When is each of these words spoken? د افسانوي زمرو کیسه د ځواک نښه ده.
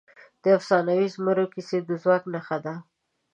د 0.43 0.45
افسانوي 0.57 1.07
زمرو 1.15 1.45
کیسه 1.53 1.77
د 1.87 1.89
ځواک 2.01 2.23
نښه 2.33 2.57
ده. 2.65 2.73